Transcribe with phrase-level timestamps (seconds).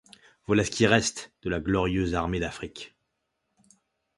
[0.47, 2.95] Voilà ce qui reste de la glorieuse armée d'Afrique.